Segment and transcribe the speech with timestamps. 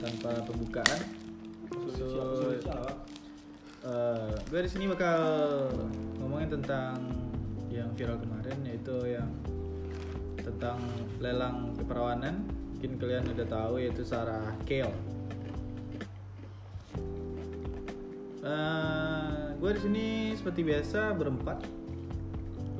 [0.00, 1.00] tanpa pembukaan.
[1.94, 2.56] So,
[3.84, 5.20] eh, gue di sini bakal
[6.20, 6.96] ngomongin tentang
[7.70, 9.30] yang viral kemarin yaitu yang
[10.40, 10.80] tentang
[11.20, 12.42] lelang keperawanan.
[12.76, 14.96] Mungkin kalian udah tahu yaitu Sarah Kale.
[18.40, 21.60] Eh, gue di sini seperti biasa berempat.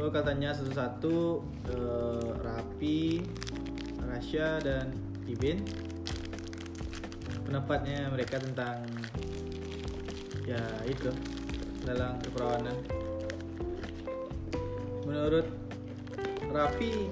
[0.01, 3.21] Gue katanya satu-satu eh, Rapi,
[4.09, 4.89] Rasya dan
[5.29, 5.90] Ibin.
[7.51, 8.87] Pendapatnya mereka tentang
[10.47, 11.11] ya itu
[11.83, 12.79] lelang keperawanan.
[15.03, 15.51] Menurut
[16.47, 17.11] Rapi,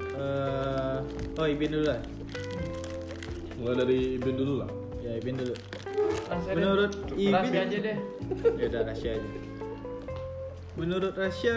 [0.00, 0.96] eh,
[1.36, 2.00] oh Ibin dulu lah.
[3.60, 4.70] Mulai dari Ibn dulu lah.
[5.04, 5.52] Ya Ibin dulu.
[6.32, 7.28] Rasya Menurut deh.
[7.28, 7.98] Ibin Rasya aja deh.
[8.56, 9.28] ya udah Rasya aja.
[10.80, 11.56] Menurut Rasya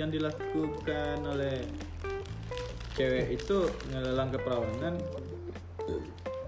[0.00, 1.68] yang dilakukan oleh
[2.96, 4.96] cewek itu ngelelang keperawanan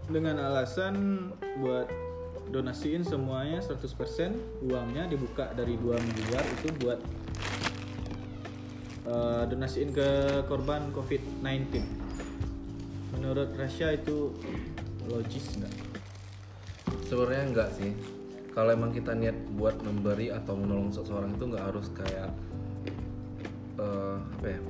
[0.08, 1.28] dengan alasan
[1.64, 1.88] buat
[2.52, 7.00] donasiin semuanya 100% uangnya dibuka dari 2 miliar itu buat
[9.08, 10.08] eh, donasiin ke
[10.44, 11.80] korban COVID-19.
[13.16, 14.36] Menurut Rasya itu
[15.08, 15.74] logis nggak?
[17.08, 17.92] Sebenarnya enggak sih.
[18.52, 22.30] Kalau emang kita niat buat memberi atau menolong seseorang itu nggak harus kayak
[23.80, 24.60] eh, apa ya?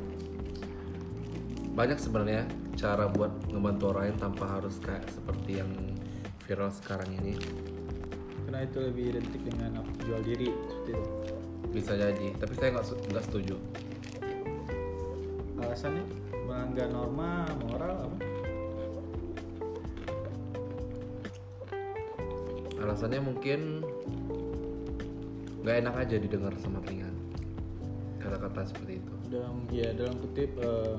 [1.74, 5.70] Banyak sebenarnya cara buat ngebantu orang lain tanpa harus kayak seperti yang
[6.44, 7.38] viral sekarang ini.
[8.44, 11.10] Karena itu lebih identik dengan jual diri seperti itu.
[11.74, 13.56] Bisa jadi, tapi saya nggak nggak setuju.
[15.58, 16.04] Alasannya
[16.44, 18.16] melanggar norma moral apa?
[22.84, 23.80] Alasannya mungkin
[25.64, 27.08] nggak enak aja didengar sama telinga.
[28.20, 29.14] Kata-kata seperti itu.
[29.32, 30.94] Dalam ya dalam kutip eh,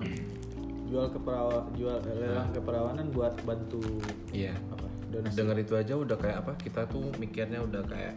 [0.86, 3.82] jual keperawa jual lelang keperawanan buat bantu
[4.30, 4.54] Iya.
[4.70, 5.36] apa donasi.
[5.36, 8.16] dengar itu aja udah kayak apa kita tuh mikirnya udah kayak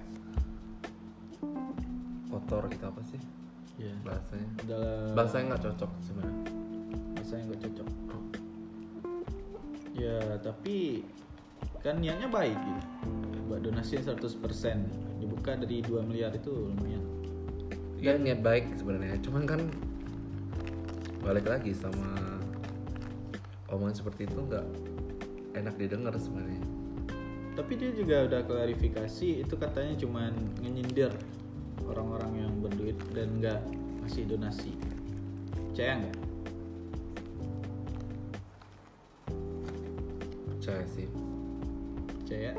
[2.28, 3.20] kotor kita apa sih
[3.78, 3.94] Ya.
[4.02, 6.42] bahasanya Dalam bahasanya nggak cocok sebenarnya
[7.14, 7.88] bahasa yang gak cocok.
[9.92, 10.76] Ya tapi
[11.78, 12.82] kan niatnya baik gitu.
[13.46, 14.34] Buat donasi 100%
[15.18, 17.04] dibuka dari 2 miliar itu lumayan.
[17.98, 19.60] ya niat baik sebenarnya cuman kan
[21.20, 22.37] balik lagi sama
[23.72, 24.66] omongan seperti itu nggak
[25.56, 26.62] enak didengar sebenarnya
[27.58, 30.30] Tapi dia juga udah klarifikasi itu katanya cuman
[30.62, 31.10] ngenyindir
[31.90, 33.58] orang-orang yang berduit dan nggak
[34.06, 34.78] ngasih donasi.
[35.74, 36.16] Percaya nggak?
[40.68, 41.08] percaya sih
[42.20, 42.52] Percaya.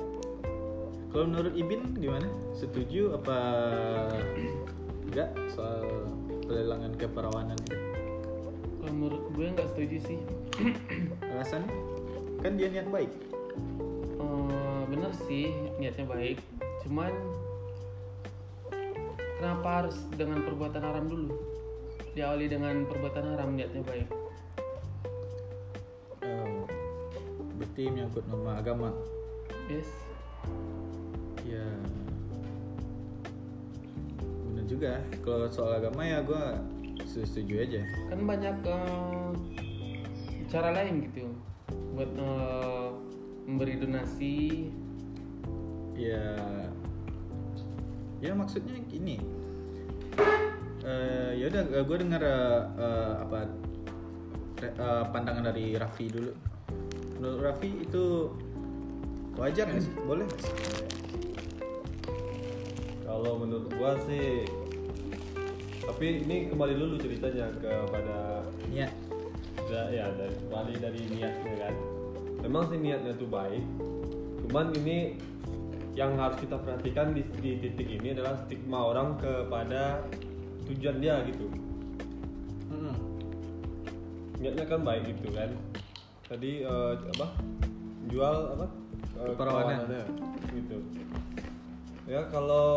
[1.14, 2.26] Kalau menurut Ibin gimana?
[2.58, 3.38] Setuju apa
[5.06, 5.86] enggak soal
[6.42, 7.78] pelelangan keperawanan itu?
[8.82, 10.20] Kalau menurut gue nggak setuju sih.
[11.24, 11.72] Alasannya?
[12.44, 13.12] Kan dia niat baik.
[14.20, 16.40] Eh, bener sih niatnya baik.
[16.84, 17.12] Cuman
[19.40, 21.36] kenapa harus dengan perbuatan haram dulu?
[22.16, 24.08] Diawali dengan perbuatan haram niatnya baik.
[26.24, 26.60] Eh,
[27.60, 28.92] berarti menyangkut norma agama.
[29.72, 29.88] Yes.
[31.48, 31.64] Ya
[34.48, 35.00] bener juga.
[35.24, 36.46] Kalau soal agama ya gue
[37.08, 37.82] setuju aja.
[38.12, 39.69] Kan banyak eh,
[40.50, 41.30] cara lain gitu
[41.94, 42.90] buat eh,
[43.46, 44.38] memberi donasi.
[45.94, 46.36] Ya
[48.20, 49.22] ya maksudnya gini.
[50.82, 53.40] Eh ya udah gue dengar eh, eh, apa
[54.66, 56.34] eh, pandangan dari Raffi dulu.
[57.22, 58.34] Menurut Raffi itu
[59.38, 59.94] wajar nggak sih?
[60.04, 60.54] Boleh sih?
[63.10, 64.46] Kalau menurut gua sih
[65.82, 69.09] tapi ini kembali dulu ceritanya kepada Niat.
[69.70, 71.76] Da- ya dari kembali dari niatnya kan.
[72.42, 73.64] Memang sih niatnya tuh baik.
[74.48, 75.16] Cuman ini
[75.94, 80.02] yang harus kita perhatikan di, di titik ini adalah stigma orang kepada
[80.72, 81.46] tujuan dia gitu.
[82.74, 82.96] Mm-mm.
[84.42, 85.52] Niatnya kan baik gitu kan.
[86.26, 87.28] Tadi eh, apa?
[88.10, 88.66] Jual apa?
[88.66, 89.86] Eh, Keperawanan.
[89.86, 90.04] keperawanannya,
[90.56, 90.78] gitu.
[92.10, 92.68] Ya kalau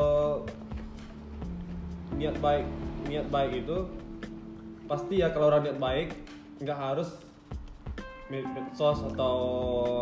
[2.19, 2.67] niat baik
[3.09, 3.89] niat baik itu
[4.85, 6.09] pasti ya kalau orang niat baik
[6.63, 7.19] nggak harus
[8.31, 9.37] med- medsos atau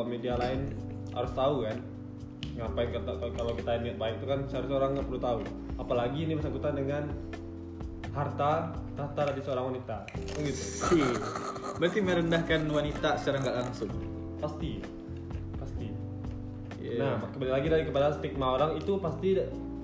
[0.05, 0.71] media lain
[1.17, 1.79] harus tahu kan?
[2.61, 5.39] Ngapain kata kalau kita niat baik itu kan seharusnya orang nggak perlu tahu.
[5.81, 7.03] Apalagi ini bersangkutan dengan
[8.12, 9.97] harta tahta dari seorang wanita.
[10.05, 10.62] Kan gitu.
[11.81, 13.91] Berarti merendahkan wanita secara nggak langsung.
[14.41, 14.81] pasti.
[15.61, 15.89] Pasti.
[16.81, 16.97] Iya.
[16.97, 19.37] nah kembali lagi dari kepada stigma orang itu pasti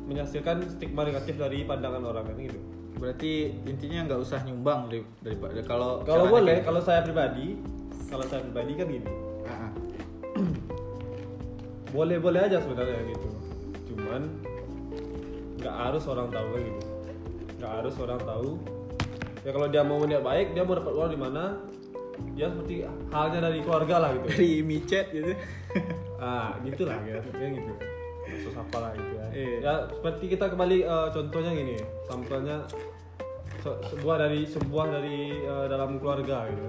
[0.08, 2.58] menghasilkan stigma negatif dari pandangan orang kan gitu
[2.96, 7.60] Berarti intinya nggak usah nyumbang dari- daripada kalau kalau boleh kalau saya pribadi
[8.08, 9.08] kalau saya pribadi kan gini.
[9.44, 9.72] Ah, ah.
[11.96, 13.28] boleh boleh aja sebenarnya gitu.
[13.92, 14.22] Cuman
[15.60, 16.82] nggak harus orang tahu kan gitu.
[17.60, 18.50] Nggak harus orang tahu.
[19.44, 21.42] Ya kalau dia mau niat baik dia mau dapat uang di mana
[22.32, 24.26] dia seperti halnya dari keluarga lah gitu.
[24.32, 25.32] Dari micet gitu.
[26.16, 27.72] Ah gitulah ya gitu.
[28.26, 29.12] Maksud apa lah gitu.
[29.14, 29.56] ya Iya.
[29.60, 31.76] ya seperti kita kembali eh, contohnya gini
[32.08, 32.56] sampelnya
[33.60, 36.68] se- sebuah dari sebuah dari eh, dalam keluarga gitu.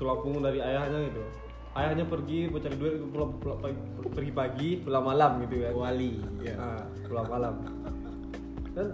[0.00, 1.22] Tulang punggung dari ayahnya gitu.
[1.76, 5.72] Ayahnya pergi mencari duit pulang, pulang- pagi- pergi pagi pulang malam gitu kan.
[5.76, 6.56] Wali ya
[7.04, 7.54] pulang malam.
[8.72, 8.86] Dan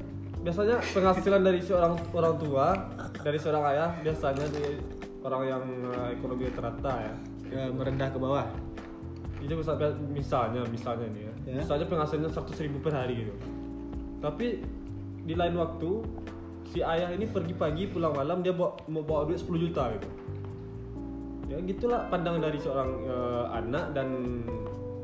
[0.43, 2.67] biasanya penghasilan dari seorang orang tua
[3.23, 4.75] dari seorang ayah biasanya dari
[5.23, 5.63] orang yang
[5.95, 7.15] eh, ekonomi terata ya.
[7.55, 8.51] Ya, merendah ke bawah
[9.45, 11.61] itu misalnya misalnya misalnya nih ya, Ya.
[11.61, 13.35] misalnya penghasilannya 100 ribu per hari gitu.
[14.19, 14.65] Tapi
[15.21, 15.91] di lain waktu
[16.67, 20.09] si ayah ini pergi pagi pulang malam dia bawa, mau bawa duit 10 juta gitu.
[21.45, 24.09] Ya gitulah pandangan dari seorang eh, anak dan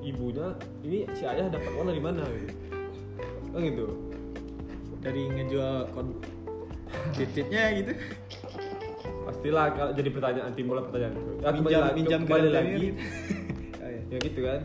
[0.00, 2.48] ibunya ini si ayah dapat uang dari mana gitu.
[3.50, 3.87] Kan gitu.
[5.00, 6.16] Dari ngejual kon
[7.12, 7.92] titiknya gitu.
[9.20, 11.12] Pastilah kalau jadi pertanyaan timbul pertanyaan.
[11.12, 12.72] Itu ya, kembali minjam lagi- minjam kembali ke lagi.
[12.72, 12.92] Oh, iya.
[14.11, 14.61] Ya gitu kan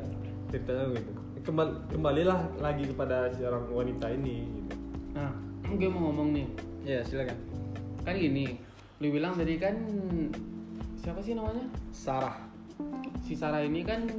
[0.50, 1.12] ceritanya gitu
[1.46, 4.74] kembali kembalilah lagi kepada seorang wanita ini gitu.
[5.14, 5.30] Nah,
[5.80, 6.48] gue mau ngomong nih.
[6.86, 7.38] ya silakan
[8.02, 8.58] Kan gini,
[9.02, 9.78] lu bilang tadi kan
[10.98, 11.70] siapa sih namanya?
[11.94, 12.38] Sarah
[13.22, 14.10] Si Sarah ini kan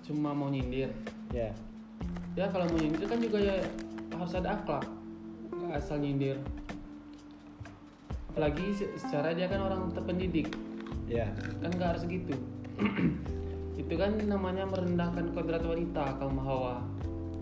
[0.00, 0.88] cuma mau nyindir.
[1.32, 1.52] ya
[2.36, 3.60] Ya kalau mau nyindir kan juga ya
[4.16, 4.84] harus ada akhlak.
[5.52, 6.40] Nggak asal nyindir.
[8.32, 10.52] Apalagi se- secara dia kan orang terpendidik.
[11.08, 11.28] ya
[11.60, 12.32] Kan nggak harus gitu.
[13.76, 16.80] Itu kan namanya merendahkan kodrat wanita kaum hawa.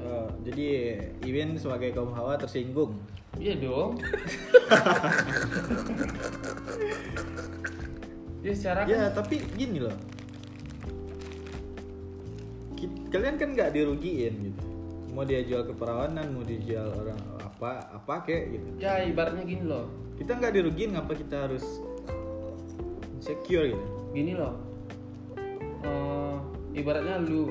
[0.05, 2.93] Oh, jadi Iwin sebagai kaum hawa tersinggung
[3.41, 3.97] Iya dong.
[8.45, 9.97] ya secara ya kan tapi gini loh
[13.09, 14.63] kalian kan nggak dirugiin gitu
[15.17, 19.89] mau dia jual keperawanan mau dijual orang apa apa kayak gitu ya ibaratnya gini loh.
[20.21, 21.65] kita nggak dirugiin ngapa kita harus
[23.25, 24.55] secure gitu Gini loh.
[25.83, 26.24] Eh,
[26.75, 27.49] ibaratnya lu.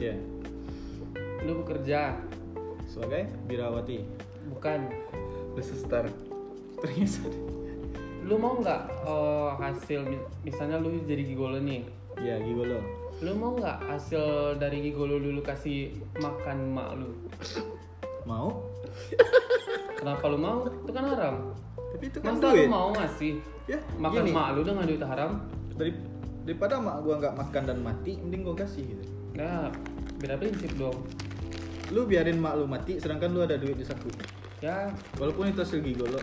[0.00, 0.14] Ya
[1.44, 2.16] lu bekerja.
[2.88, 4.06] Sebagai birawati.
[4.48, 4.88] Bukan.
[5.54, 6.04] The sister.
[6.82, 7.30] ternyata
[8.24, 11.84] lu mau nggak eh, hasil mi- misalnya lu jadi gigolo nih.
[12.24, 12.80] Ya gigolo.
[13.20, 17.12] Lu mau nggak hasil dari gigolo dulu kasih makan mak lu?
[18.24, 18.64] Mau?
[20.00, 20.64] Kenapa lu mau?
[20.66, 21.36] Itu kan haram.
[21.76, 22.66] Tapi itu kan masa duit.
[22.66, 23.32] lu mau ngasih
[23.68, 24.32] ya makan gini.
[24.34, 25.30] mak lu dengan duit haram?
[25.76, 25.92] Dari
[26.44, 29.04] daripada mak gua nggak makan dan mati mending gua kasih gitu.
[29.34, 29.72] Nah
[30.20, 31.04] beda prinsip dong.
[31.90, 34.08] Lu biarin mak lu mati sedangkan lu ada duit di saku.
[34.60, 34.92] Ya.
[35.20, 36.20] Walaupun itu hasil gigolo.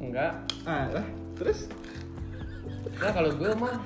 [0.00, 0.44] Enggak.
[0.68, 1.06] Ah lah
[1.36, 1.68] terus?
[3.00, 3.80] Ya kalau gue mah.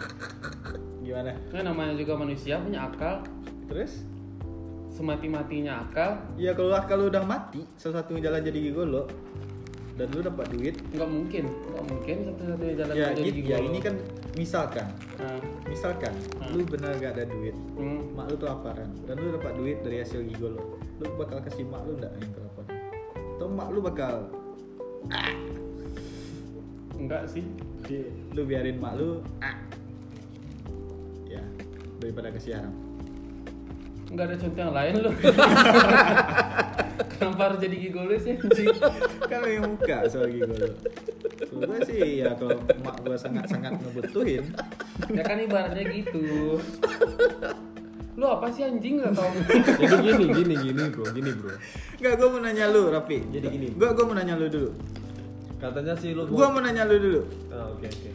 [1.07, 1.39] Gimana?
[1.55, 3.23] Kan namanya juga manusia punya akal.
[3.71, 4.03] Terus?
[4.91, 6.19] Semati matinya akal.
[6.41, 9.07] Ya kalau kalau udah mati salah satu jalan jadi gigolo
[9.97, 10.77] dan lu dapat duit?
[10.93, 13.95] Nggak mungkin nggak mungkin satu-satunya jalan ya, gitu, ya ini kan
[14.37, 14.87] misalkan.
[15.67, 16.13] Misalkan
[16.53, 20.23] lu benar gak ada duit hmm, mak lu kelaparan dan lu dapat duit dari hasil
[20.31, 22.77] gigolo lu bakal kasih mak lu enggak yang kelaparan?
[23.37, 24.15] Atau mak lu bakal
[27.01, 27.45] enggak sih.
[27.89, 29.57] Di- lu biarin mak lu ah.
[31.25, 31.41] ya
[32.05, 32.75] daripada kasih haram.
[34.13, 35.15] Nggak ada contoh yang lain loh
[37.17, 38.69] kenapa harus jadi gigolo sih anjing
[39.31, 40.69] kan lu yang muka soal gigolo
[41.57, 44.45] gue sih ya kalau mak gue sangat-sangat ngebutuhin
[45.13, 46.61] ya kan ibaratnya gitu
[48.17, 49.33] lu apa sih anjing nggak tahu
[49.81, 51.57] jadi gini gini gini bro gini bro
[51.97, 53.19] Enggak, gue mau nanya lu, Rapi.
[53.33, 53.69] Jadi gini.
[53.73, 54.71] Gue gue mau nanya lu dulu.
[55.57, 57.21] katanya sih lu Gue mau nanya lu dulu.
[57.49, 58.09] Ah, oke oke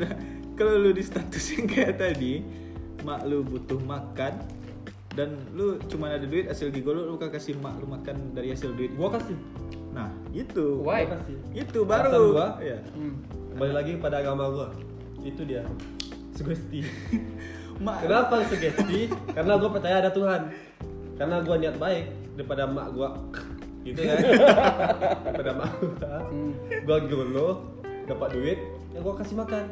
[0.58, 2.40] Kalau lu di status yang kayak tadi,
[3.04, 4.40] mak lu butuh makan
[5.16, 8.70] dan lu cuma ada duit hasil gigolo lu kan kasih mak lu makan dari hasil
[8.70, 8.92] duit.
[8.94, 9.34] gua kasih
[9.90, 10.84] Nah, itu.
[10.84, 11.08] Why?
[11.08, 12.24] Gua kasih Itu Alasan baru.
[12.30, 12.48] gua?
[12.60, 12.78] Iya.
[12.92, 13.14] hmm.
[13.50, 14.68] kembali lagi pada agama gua
[15.18, 15.64] itu dia
[16.30, 16.84] sugesti
[17.84, 20.52] Mak kenapa sugesti karena gua percaya ada Tuhan
[21.16, 22.04] karena gua niat baik
[22.36, 23.16] daripada mak gua
[23.82, 24.16] gitu kan
[25.24, 26.52] daripada mak gua Hmm.
[26.84, 27.48] gua golo
[28.04, 28.58] dapat duit
[28.92, 29.64] ya gua kasih makan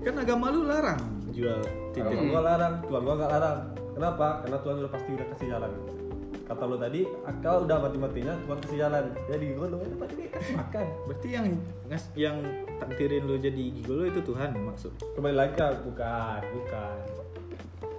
[0.00, 1.00] kan agama lu larang
[1.32, 2.12] jual titik.
[2.28, 3.58] Gua larang Tuhan gua nggak larang
[3.96, 4.44] kenapa?
[4.44, 5.72] Karena Tuhan udah pasti udah kasih jalan.
[6.46, 9.04] Kata lo tadi akal udah mati-matinya Tuhan kasih jalan.
[9.26, 10.86] Jadi gua lo dapat duit kasih makan.
[11.10, 11.46] Berarti yang
[11.88, 12.36] ngas- yang
[12.78, 14.92] takdirin lu jadi gigolo itu Tuhan maksud.
[15.18, 16.98] kembali lagi bukan bukan.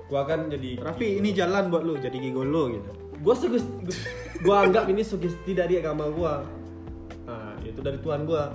[0.08, 2.92] Gua kan jadi Rafi, ini jalan buat lu jadi gigolo gitu.
[3.18, 3.68] gua sugesti
[4.46, 6.46] gua anggap ini sugesti dari agama gua.
[7.26, 8.54] Nah itu dari Tuhan gua.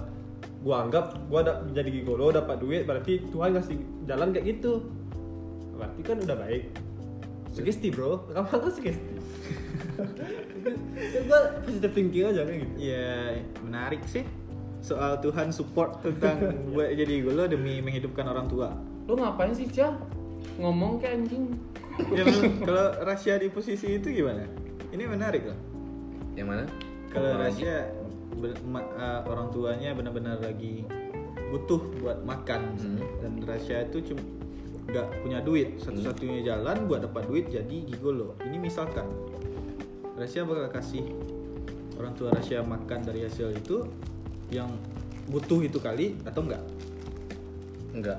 [0.64, 3.76] Gua anggap gua da- jadi gigolo dapat duit berarti Tuhan ngasih
[4.08, 4.88] jalan kayak gitu.
[5.76, 6.62] Berarti kan udah baik
[7.52, 9.12] sugesti bro apa tuh sugesti
[11.28, 14.24] gue positive thinking aja kayak gitu Ya menarik sih
[14.82, 16.42] soal Tuhan support tentang
[16.74, 18.74] buat jadi golo demi menghidupkan orang tua.
[19.06, 19.94] Lu ngapain sih, Cah?
[20.58, 21.54] Ngomong kayak anjing.
[22.18, 22.24] Ya
[22.64, 24.48] kalau Rasya di posisi itu gimana?
[24.90, 25.58] Ini menarik loh.
[26.34, 26.64] Yang mana?
[27.12, 27.36] Kalau?
[27.36, 27.74] Rasya
[28.42, 30.88] uh, orang tuanya benar-benar lagi
[31.52, 32.96] butuh buat makan Hmm.
[33.20, 34.24] dan Rasya itu cuma
[34.82, 39.06] nggak punya duit satu-satunya jalan buat dapat duit jadi gigolo ini misalkan
[40.12, 41.06] Rasya bakal kasih
[41.96, 43.86] orang tua Rasya makan dari hasil itu
[44.50, 44.68] yang
[45.26, 46.62] butuh itu kali atau enggak
[47.92, 48.18] Enggak,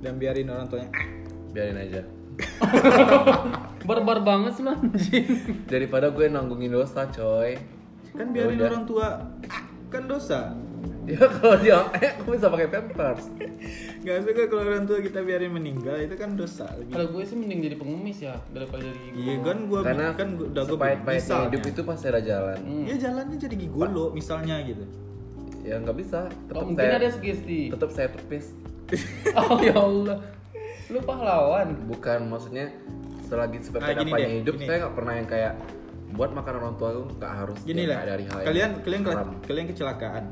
[0.00, 1.04] dan biarin orang tuanya "Ah,
[1.52, 2.00] biarin aja.
[3.88, 5.26] Barbar banget sih anjing.
[5.68, 7.60] Daripada gue nanggungin dosa, coy.
[8.10, 8.68] kan biarin Yaudah.
[8.72, 9.06] orang tua
[9.46, 10.56] "Ah, kan dosa
[11.16, 13.24] Ya kalau dia, eh, aku bisa pakai pampers.
[14.02, 17.60] nggak suka kalau orang tua kita biarin meninggal itu kan dosa Kalau gue sih mending
[17.60, 21.46] jadi pengemis ya daripada jadi iya kan gua Karena kan gua, udah sepahit-pahitnya misalnya.
[21.50, 22.58] hidup itu pasti ada jalan.
[22.58, 22.84] Hmm.
[22.86, 24.84] ya jalannya jadi gigolo misalnya gitu
[25.60, 26.24] Ya nggak bisa.
[26.24, 27.60] Oh, Tetap mungkin saya, ada sugesti.
[27.68, 28.46] tetap saya tepis.
[29.36, 30.18] Oh ya Allah.
[30.88, 31.68] Lu pahlawan.
[31.84, 32.72] Bukan maksudnya
[33.22, 34.66] selagi Ah, apanya deh, hidup, gini.
[34.66, 35.54] saya nggak pernah yang kayak
[36.10, 39.02] buat makan orang tua itu nggak harus gini yang lah dari hal yang kalian kalian
[39.06, 39.28] haram.
[39.46, 40.24] kalian kecelakaan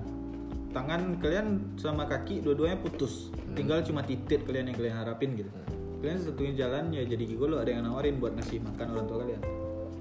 [0.71, 5.49] tangan kalian sama kaki dua-duanya putus tinggal cuma titik kalian yang kalian harapin gitu
[5.99, 9.43] kalian satunya jalan ya jadi gigolo ada yang nawarin buat ngasih makan orang tua kalian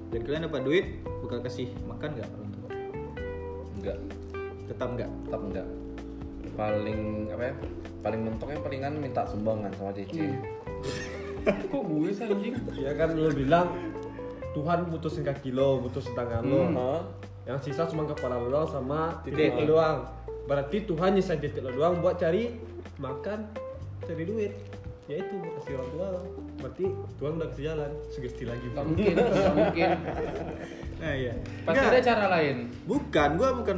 [0.08, 0.86] dan kalian dapat duit
[1.22, 2.70] bakal kasih makan nggak orang tua
[3.78, 3.98] Enggak,
[4.66, 5.68] tetap nggak tetap enggak.
[6.52, 7.54] Paling apa ya?
[8.02, 10.26] Paling mentoknya palingan minta sumbangan sama Cici.
[11.70, 12.56] Kok gue sih anjing?
[12.76, 13.70] ya kan lo bilang
[14.52, 16.74] Tuhan putusin kaki lo putusin tangan lo Hmm.
[16.74, 17.02] huh?
[17.46, 19.54] yang sisa cuma kepala lo sama Titik.
[19.56, 20.04] lo doang
[20.48, 22.56] berarti Tuhan nyisain titik lo doang buat cari
[22.98, 23.52] makan
[24.02, 24.54] cari duit
[25.06, 26.08] ya itu buat kasih orang tua
[26.58, 28.88] berarti Tuhan udah kasih jalan sugesti lagi Gak bro.
[28.88, 29.16] mungkin,
[29.54, 29.90] mungkin.
[30.98, 31.92] nah iya Pasti Nggak.
[31.92, 32.56] ada cara lain.
[32.84, 33.78] bukan gua bukan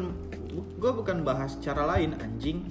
[0.76, 2.66] gua bukan bahas cara lain anjing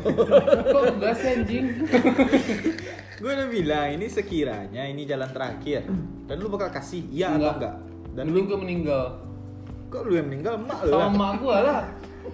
[0.72, 1.64] Kok enggak sih anjing?
[3.20, 5.84] gue udah bilang ini sekiranya ini jalan terakhir
[6.24, 7.74] dan lu bakal kasih iya atau enggak
[8.10, 9.04] dan Dulu gue meninggal.
[9.86, 11.82] kok lu yang meninggal emak lu Sama lah emak gue lah.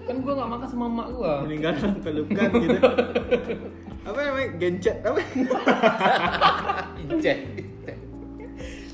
[0.05, 1.33] Kan gue gak makan sama emak gue.
[1.49, 2.79] meninggal dalam pelukan gitu.
[4.09, 4.49] Apa namanya?
[4.63, 5.21] Gencet apa?
[7.25, 7.39] Cek.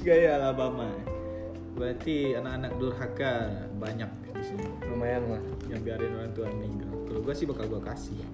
[0.03, 0.89] gaya Alabama.
[1.77, 3.33] Berarti anak-anak durhaka
[3.77, 4.67] banyak di sini.
[4.89, 5.43] Lumayan lah.
[5.69, 6.93] yang biarin orang tua meninggal.
[7.07, 8.17] Kalau gue sih bakal gue kasih.
[8.19, 8.29] Ya,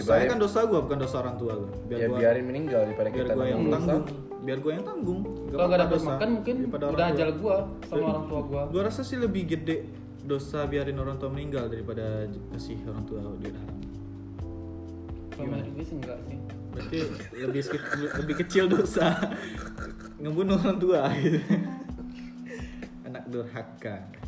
[0.00, 0.30] dosanya baik.
[0.34, 3.26] kan dosa gue bukan dosa orang tua gue biar ya gua, biarin meninggal daripada biar
[3.26, 3.74] kita gue yang dosa.
[3.78, 4.04] tanggung.
[4.44, 5.20] Biar gue yang tanggung.
[5.54, 6.08] Kalau gak dapet dosa.
[6.10, 8.62] makan mungkin udah ajal gue sama orang tua gue.
[8.74, 9.76] Gue rasa sih lebih gede
[10.24, 12.24] dosa biarin orang tua meninggal daripada
[12.56, 13.78] kasih orang tua duit haram.
[15.34, 16.38] Kalau gue sih enggak sih.
[16.74, 16.98] Berarti
[17.38, 17.62] lebih
[18.18, 19.14] lebih kecil dosa
[20.20, 21.38] ngebunuh orang tua gitu.
[23.06, 24.23] Anak durhaka.